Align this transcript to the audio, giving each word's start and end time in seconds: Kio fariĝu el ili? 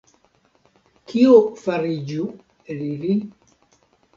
Kio 1.11 1.35
fariĝu 1.65 2.25
el 2.77 2.83
ili? 2.89 3.19